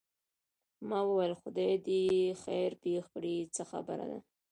[0.89, 2.01] ما وویل خدای دې
[2.43, 4.19] خیر پېښ کړي څه خبره ده.